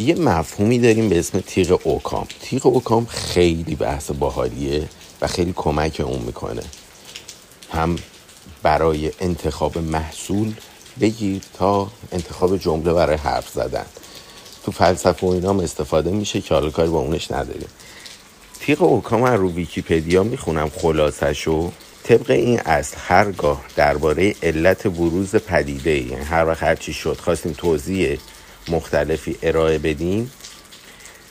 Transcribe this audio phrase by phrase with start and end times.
[0.00, 2.26] یه مفهومی داریم به اسم تیغ اوکام.
[2.42, 4.88] تیغ اوکام خیلی بحث باحالیه
[5.20, 6.62] و خیلی کمک اون می‌کنه.
[7.72, 7.96] هم
[8.62, 10.52] برای انتخاب محصول
[11.00, 13.86] بگیر تا انتخاب جمله برای حرف زدن.
[14.64, 17.68] تو فلسفه و اینام استفاده میشه که حالا کاری با اونش نداریم.
[18.60, 21.70] تیغ اوکام رو ویکیپدیا می‌خونم خلاصشو
[22.04, 27.52] طبق این اصل هرگاه درباره علت بروز پدیده یعنی هر وقت هر چی شد خواستیم
[27.52, 28.18] توضیح
[28.68, 30.32] مختلفی ارائه بدیم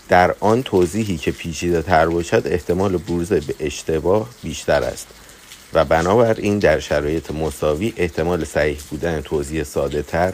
[0.10, 5.08] در آن توضیحی که پیچیده تر باشد احتمال بروز به اشتباه بیشتر است.
[5.74, 10.34] و بنابراین در شرایط مساوی احتمال صحیح بودن توضیح ساده تر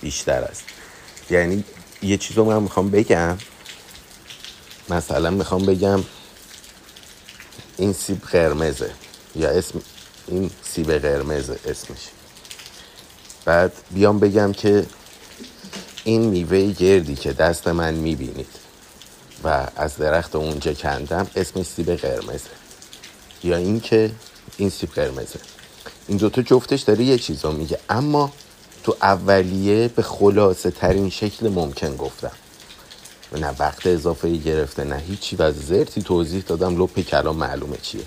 [0.00, 0.64] بیشتر است.
[1.30, 1.64] یعنی
[2.02, 3.38] یه چیز رو من می‌خوام بگم.
[4.90, 6.04] مثلا می‌خوام بگم
[7.76, 8.90] این سیب قرمزه
[9.36, 9.80] یا اسم
[10.28, 12.00] این سیب قرمزه اسمش.
[13.44, 14.86] بعد بیام بگم که
[16.04, 18.46] این میوه گردی که دست من می‌بینید
[19.44, 22.50] و از درخت اونجا کندم اسم سیب قرمزه.
[23.44, 24.10] یا اینکه
[24.56, 25.38] این سیب قرمزه.
[26.08, 27.78] این دوتا جفتش داره یه چیز رو میگه.
[27.88, 28.32] اما
[28.82, 32.32] تو اولیه به خلاصه ترین شکل ممکن گفتم.
[33.32, 38.04] نه وقت اضافه گرفته نه هیچی و زرتی توضیح دادم لپ کلام معلومه چیه.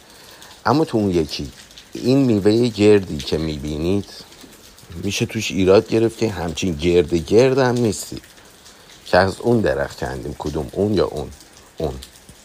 [0.65, 1.51] اما تو اون یکی
[1.93, 4.09] این میوه گردی که می‌بینید
[5.03, 8.21] میشه توش ایراد گرفت که همچین گرد گرد هم نیستی.
[9.05, 11.29] که از اون درخت کندیم کدوم اون یا اون؟
[11.77, 11.93] اون.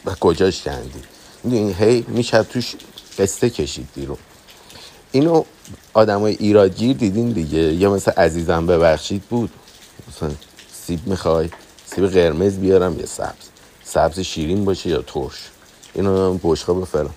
[0.05, 1.03] و کجاش کندیم
[1.45, 2.75] این هی میشه توش
[3.19, 4.19] قصه کشید بیرون.
[5.13, 5.45] اینو
[5.95, 7.59] آدمای ایرادگیر دیدین دیگه.
[7.59, 9.51] یا مثل عزیزم ببخشید بود.
[10.09, 10.31] مثلا
[10.87, 11.51] سیب می‌خوای؟
[11.87, 13.49] سیب قرمز بیارم یا سبز؟
[13.85, 15.51] سبز شیرین باشه یا ترش؟
[15.95, 17.15] اینو بشقاب فلان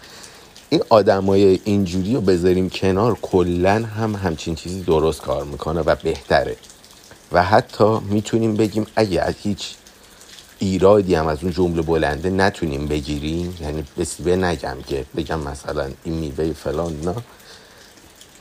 [0.75, 6.55] این آدمای اینجوری رو بذاریم کنار کلا هم همچین چیزی درست کار می‌کنه و بهتره.
[7.31, 9.75] و حتی می‌تونیم بگیم اگه از هیچ
[10.59, 13.83] ایرادی هم از اون جمله بلنده نتونیم بگیریم یعنی
[14.23, 17.15] به نگم که بگم مثلا این میوه فلان نه.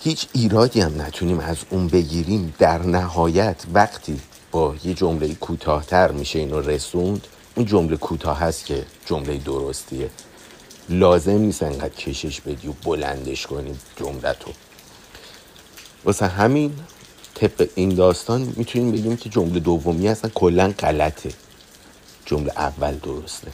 [0.00, 2.54] هیچ ایرادی هم نتونیم از اون بگیریم.
[2.58, 4.20] در نهایت وقتی
[4.50, 10.10] با یه جمله کوتاهتر میشه اینو رسوند اون جمله کوتاه هست که جمله درستیه.
[10.88, 14.50] لازم نیست انقدر کشش بدی و بلندش کنی جملتو
[16.04, 16.72] واسه همین
[17.34, 21.30] طبق این داستان می‌تونیم بگیم که جمله دومی اصلا کلا غلطه.
[22.26, 23.48] جمله اول درسته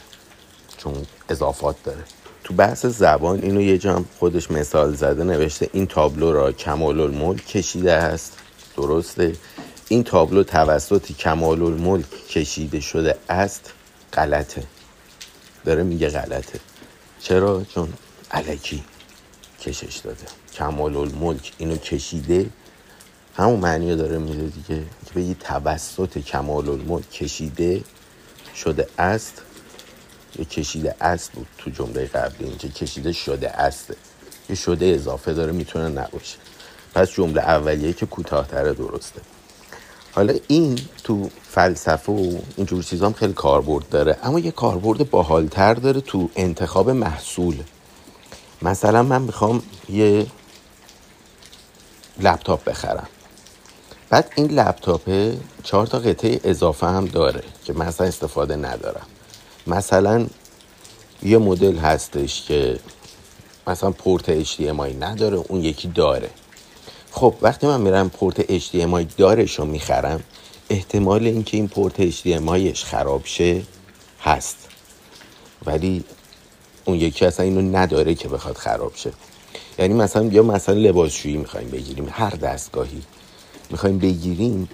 [0.77, 0.93] چون
[1.29, 2.03] اضافات داره.
[2.43, 7.47] تو بحث زبان اینو یه جام خودش مثال زده نوشته این تابلو را کمال الملک
[7.47, 8.37] کشیده است.
[8.77, 9.35] درسته.
[9.87, 13.73] این تابلو توسط کمال الملک کشیده شده است.
[14.13, 14.63] غلطه.
[15.65, 16.59] داره میگه غلطه.
[17.21, 17.93] چرا؟ چون
[18.31, 18.83] علکی
[19.61, 20.25] کشش داده.
[20.53, 22.49] کمال الملک اینو کشیده.
[23.35, 24.83] همون معنی داره میده دیگه.
[25.05, 27.83] که بگی توسط کمال الملک کشیده
[28.55, 29.41] شده است.
[30.39, 32.47] یه کشیده است بود تو جمله قبلی.
[32.47, 33.93] اینجا کشیده شده است.
[34.49, 36.37] یه شده اضافه داره می‌تونه نباشه.
[36.93, 39.21] پس جمله اولیه که کوتاهتر درسته.
[40.11, 44.17] حالا این تو فلسفه و اینجور چیزا هم خیلی کاربرد داره.
[44.23, 47.55] اما یه کاربرد باحالتر داره تو انتخاب محصول.
[48.61, 50.25] مثلا من می‌خوام یه
[52.19, 53.07] لپتاپ بخرم.
[54.09, 55.33] بعد این لپتاپ
[55.63, 59.05] چهار تا قطعه اضافه هم داره که مثلا استفاده ندارم.
[59.67, 60.27] مثلا
[61.23, 62.79] یه مدل هستش که
[63.67, 66.29] مثلا پورت HDMI نداره اون یکی داره.
[67.11, 70.23] خب وقتی من میرم پورت HDMI دارش رو می‌خرم
[70.69, 73.61] احتمال اینکه این پورت HDMIش خراب شه
[74.21, 74.67] هست.
[75.65, 76.03] ولی
[76.85, 79.11] اون یکی اصلا اینو نداره که بخواد خراب شه.
[79.79, 83.01] یعنی مثلا یا مثلا لباسشویی می‌خوایم بگیریم هر دستگاهی
[83.69, 84.69] می‌خوایم بگیریم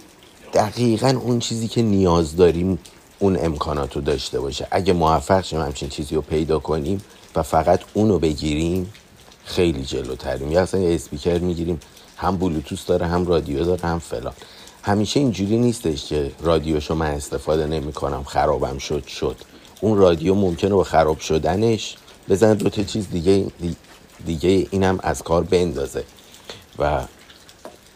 [0.54, 2.80] دقیقا اون چیزی که نیاز داریم
[3.20, 4.68] اون امکانات رو داشته باشه.
[4.72, 7.02] اگه موفق شیم همچین چیزی رو پیدا کنیم
[7.36, 8.94] و فقط اونو بگیریم
[9.46, 10.52] خیلی جلوتریم.
[10.52, 11.80] یا اصلا یه اسپیکر می‌گیریم
[12.18, 14.34] هم بلوتوس داره هم رادیو داره هم فلان.
[14.84, 19.36] همیشه اینجوری نیستش که رادیوشو من استفاده نمی کنم خرابم شد شد.
[19.82, 21.96] اون رادیو ممکنه با خراب شدنش
[22.30, 23.46] بزنه دو تا چیز دیگه
[24.26, 26.04] دیگه اینم از کار بندازه.
[26.80, 27.02] و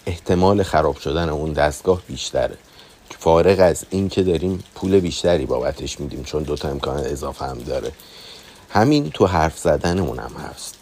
[0.05, 2.57] احتمال خراب شدن اون دستگاه بیشتره.
[3.19, 7.91] فارغ از این که داریم پول بیشتری بابتش میدیم چون دوتا امکان اضافه هم داره.
[8.69, 10.80] همین تو حرف زدنمون هم هست.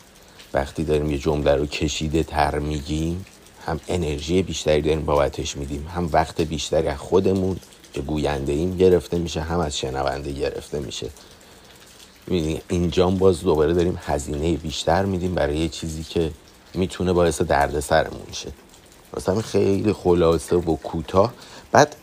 [0.54, 3.26] وقتی داریم یه جمله رو کشیده تر میگیم
[3.66, 7.58] هم انرژی بیشتری داریم بابتش میدیم هم وقت بیشتری از خودمون
[7.94, 11.10] که گوینده ایم گرفته میشه هم از شنونده گرفته میشه.
[12.70, 16.32] اینجا باز دوباره داریم هزینه بیشتر میدیم برای یه چیزی که
[16.74, 18.52] می‌تونه باعث درد سرمون شه.
[19.18, 21.34] مثلا خیلی خلاصه و کوتاه.
[21.72, 21.96] بعد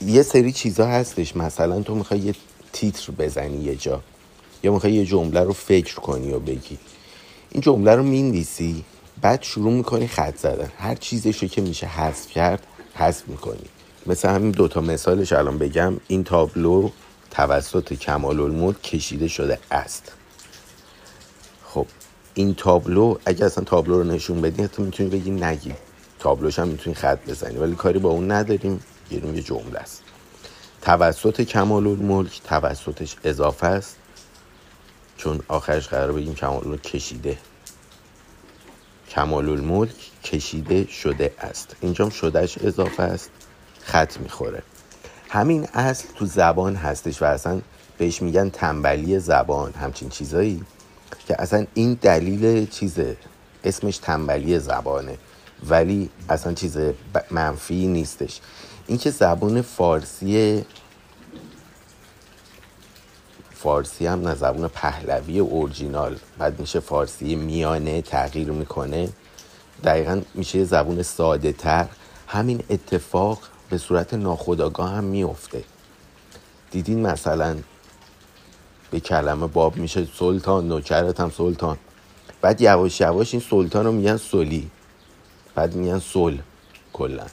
[0.00, 1.36] یه سری چیزا هستش.
[1.36, 2.34] مثلا تو می‌خوای یه
[2.72, 4.02] تیتر بزنی یه جا
[4.62, 6.78] یا می‌خوای یه جمله رو فکر کنی و بگی.
[7.50, 8.84] این جمله رو میندیسی
[9.20, 10.72] بعد شروع می‌کنی خط زدن.
[10.78, 13.64] هر چیزشو که میشه حذف کرد حذف می‌کنی.
[14.06, 15.96] مثل همین دوتا مثالش الان بگم.
[16.08, 16.90] این تابلو
[17.30, 20.12] توسط کمال الملک کشیده شده است.
[21.64, 21.86] خب
[22.34, 25.74] این تابلو اگه اصلا تابلو رو نشون بدی حتی می‌تونی بگی نگی.
[26.18, 28.80] تابلوش هم می‌تونی خط بزنی ولی کاری با اون نداریم.
[29.10, 30.02] یه جمله است.
[30.82, 33.96] توسط کمال الملک توسطش اضافه است.
[35.18, 37.38] چون آخرش قرار بگیم الملک کشیده.
[39.10, 41.76] کمال الملک کشیده شده است.
[41.80, 43.30] اینجا شدهش اضافه است.
[43.80, 44.62] خط می‌خوره.
[45.28, 47.60] همین اصل تو زبان هستش و اصلا
[47.98, 49.72] بهش میگن تنبلی زبان.
[49.72, 50.64] همچین چیزایی
[51.28, 53.16] که اصلا این دلیل چیزه.
[53.64, 55.18] اسمش تنبلی زبانه.
[55.68, 56.78] ولی اصلا چیز
[57.30, 58.40] منفی نیستش.
[58.86, 60.64] اینکه زبان فارسی
[63.62, 66.16] فارسی هم نه زبان پهلوی اورجینال.
[66.38, 69.08] بعد میشه فارسی میانه تغییر می‌کنه.
[69.84, 71.86] دقیقا میشه زبون ساده تر
[72.26, 73.38] همین اتفاق
[73.70, 75.64] به صورت ناخودآگاه هم میفته.
[76.70, 77.56] دیدین مثلا
[78.90, 81.76] به کلمه باب میشه سلطان نوکرت هم سلطان.
[82.40, 84.70] بعد یواش یواش این سلطان رو میگن سلی.
[85.54, 86.36] بعد میگن سل
[86.92, 87.26] کلا.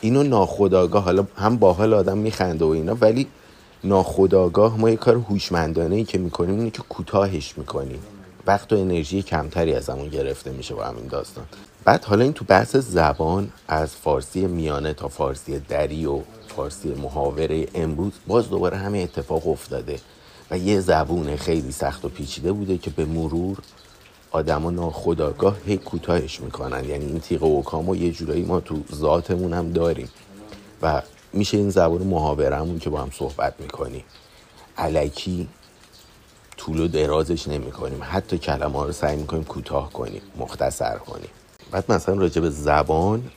[0.00, 3.26] اینو ناخودآگاه حالا هم باحال آدم میخنده و اینا ولی
[3.84, 8.02] ناخودآگاه ما یه کار هوشمندانه ای که می‌کنیم اینه که کوتاهش می‌کنیم.
[8.46, 11.44] وقت و انرژی کمتری از همون گرفته میشه با همین داستان.
[11.84, 16.20] بعد حالا این تو بحث زبان از فارسی میانه تا فارسی دری و
[16.56, 19.98] فارسی محاوره امروز باز دوباره همه اتفاق افتاده
[20.50, 23.58] و یه زبون خیلی سخت و پیچیده بوده که به مرور
[24.30, 26.84] آدما ناخداگاه هی کوتاهش می‌کنن.
[26.84, 27.42] یعنی این تیغ
[27.88, 30.08] و یه جورایی ما تو ذاتمون هم داریم.
[30.82, 31.02] و
[31.32, 34.04] میشه این زبان محاورمون که با هم صحبت می‌کنیم.
[34.78, 35.48] علکی
[36.56, 41.30] طول و درازش نمی کنیم حتی کلمه ها رو سعی می‌کنیم کوتاه کنیم مختصر کنیم.
[41.70, 43.30] بعد مثلا راجع به زبان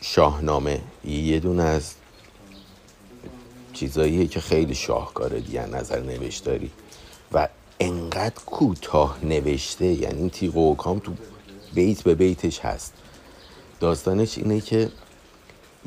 [0.00, 1.94] شاهنامه یه دونه از
[3.72, 6.70] چیزاییه که خیلی شاهکاره دیگه نظر نوشتاری.
[7.32, 7.48] و
[7.80, 11.12] انقدر کوتاه نوشته یعنی تیغ و کام تو
[11.74, 12.92] بیت به بیتش هست.
[13.80, 14.88] داستانش اینه که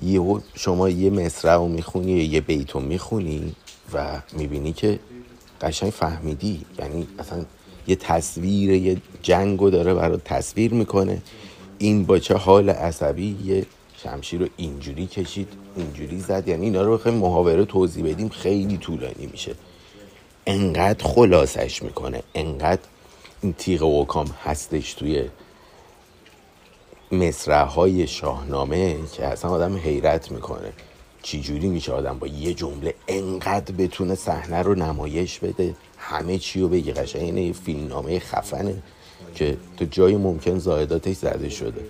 [0.01, 3.55] یه شما یه مصرع رو می‌خونی یه بیت رو می‌خونی
[3.93, 4.99] و می‌بینی که
[5.61, 6.65] قشنگ فهمیدی.
[6.79, 7.45] یعنی اصلا
[7.87, 11.21] یه تصویر یه جنگ رو داره برای تصویر می‌کنه.
[11.77, 13.65] این با چه حال عصبی؟ یه
[14.03, 16.47] شمشیر رو اینجوری کشید اینجوری زد.
[16.47, 19.55] یعنی اینا رو خیلی محاوره توضیح بدیم خیلی طولانی میشه.
[20.47, 22.81] انقدر خلاصش می‌کنه انقدر
[23.41, 25.29] این تیغ وکام هستش توی
[27.13, 30.73] مصرع های شاهنامه که اصلا آدم حیرت می‌کنه.
[31.23, 36.67] چجوری میشه آدم با یه جمله انقدر بتونه صحنه رو نمایش بده؟ همه چی رو
[36.67, 38.83] بگی قشنگ اینه فیلمنامه خفنه
[39.35, 41.85] که تو جای ممکن زایداتش زده شده.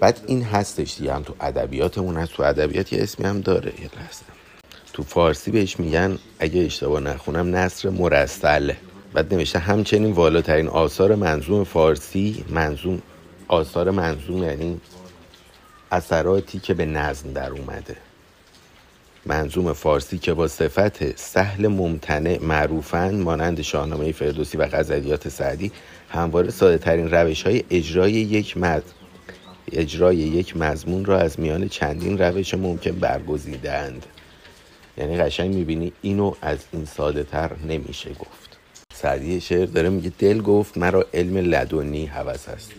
[0.00, 2.32] بعد این هستش دیگه هم تو ادبیاتمون هست.
[2.32, 4.24] تو ادبیات یه اسمی هم داره یه لحظه.
[4.92, 8.72] تو فارسی بهش میگن اگه اشتباه نخونم نصر مرسل.
[9.12, 13.02] بعد نوشته همچنین والاترین آثار منظوم فارسی منظوم
[13.52, 14.80] آثار منظوم یعنی
[15.90, 17.96] اثراتی که به نظم در اومده.
[19.26, 25.72] منظوم فارسی که با صفت سهل ممتنع معروفن مانند شاهنامه فردوسی و غزلیات سعدی
[26.10, 28.82] همواره ساده ترین روش های اجرای یک مد
[29.72, 34.06] اجرای یک مضمون را از میان چندین روش ممکن برگزیدند
[34.96, 38.58] یعنی قشنگ می‌بینی اینو از این ساده تر نمیشه گفت.
[38.94, 42.72] سعدی شعر داره میگه دل گفت مرا علم لدنی هوس است.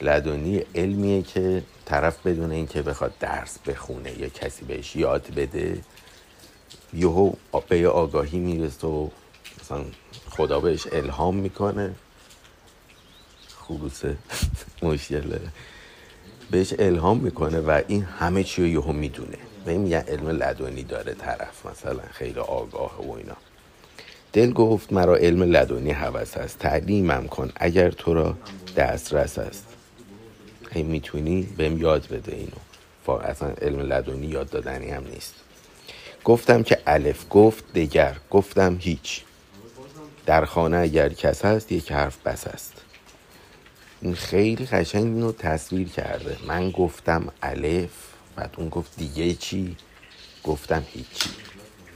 [0.00, 5.78] لدنی علمیه که طرف بدون اینکه بخواد درس بخونه یا کسی بهش یاد بده
[6.94, 7.32] یهو
[7.68, 9.08] به آگاهی می‌رسه و
[9.60, 9.84] مثلا
[10.30, 11.94] خدا بهش الهام می‌کنه.
[13.56, 14.02] خروس
[14.82, 15.40] مشکله
[16.50, 19.38] بهش الهام می‌کنه و این همه چی رو یهو می‌دونه.
[19.66, 23.36] و این میگن علم لدنی داره طرف مثلا خیلی آگاه و اینا.
[24.32, 28.36] دل گفت مرا علم لدنی هوس است تعلیمم کن اگر تو را
[28.76, 29.66] دسترس است.
[30.72, 33.20] هی می‌تونی بهم یاد بده اینو.
[33.20, 35.34] اصلا علم لدنی یاد دادنی هم نیست.
[36.24, 39.22] گفتم که الف گفت دگر گفتم هیچ.
[40.26, 42.72] در خانه اگر کس هست یک حرف بس است.
[44.00, 46.36] این خیلی قشنگ اینو تصویر کرده.
[46.46, 47.90] من گفتم الف
[48.36, 49.76] بعد اون گفت دیگه چی؟
[50.44, 51.30] گفتم هیچی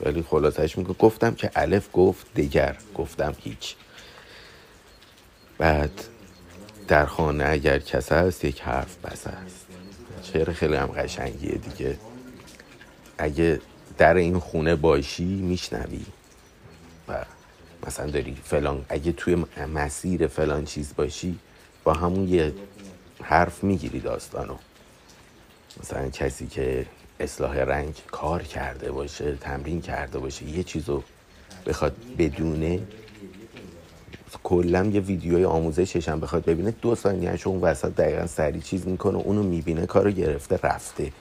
[0.00, 3.75] ولی خلاصش میگه گفتم که الف گفت دگر گفتم هیچ.
[5.59, 5.91] بعد
[6.89, 9.67] در خانه اگر کس هست یک حرف بس است.
[10.23, 11.99] شعر خیلی هم قشنگیه دیگه.
[13.19, 13.61] اگه
[13.99, 16.05] در این خونه باشی میشنوی.
[17.09, 17.25] و
[17.87, 21.39] مثلا داری فلان اگه توی مسیر فلان چیز باشی
[21.85, 22.53] با همون یه
[23.23, 24.57] حرف می‌گیری داستانو.
[25.81, 26.87] مثلا کسی که
[27.21, 31.03] اصلاح رنگ کار کرده باشه تمرین کرده باشه یه چیزو
[31.67, 32.81] بخواد بدونه
[34.43, 39.19] کلا یه ویدیوی آموزشش هم بخواد ببینه دو ثانیهش اون وسط دقیقا سری چیز می‌کنه
[39.19, 41.12] اونو می‌بینه کارو گرفته رفته.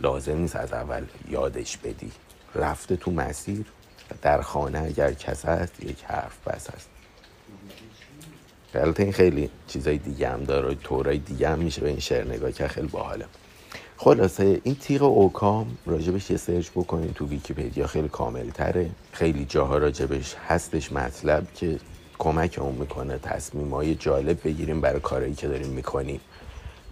[0.00, 2.12] لازم نیست از اول یادش بدی.
[2.54, 3.64] رفته تو مسیر
[4.22, 6.88] در خانه اگر کس هست یک حرف بس هست.
[8.74, 12.52] البته این خیلی چیزای دیگه هم داره طورای دیگه هم میشه به این شعر نگاه
[12.52, 13.24] که خیلی باحاله.
[13.96, 19.78] خلاصه این تیغ اوکام راجبش یه search بکنین تو ویکیپدیا خیلی کامل تره خیلی جاها
[19.78, 21.78] راجبش هستش مطلب که
[22.24, 26.20] کمکمون می‌کنه تصمیم های جالب بگیریم برای کارهایی که داریم می‌کنیم.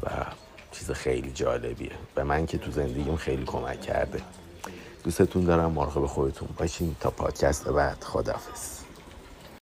[0.03, 0.09] و
[0.73, 1.91] چیز خیلی جالبیه.
[2.15, 4.21] به من که تو زندگیم خیلی کمک کرده.
[5.05, 5.73] دوستتون دارم.
[5.73, 6.97] مراقب خودتون باشین.
[7.01, 8.05] تا پادکست بعد.
[8.05, 8.82] خدافز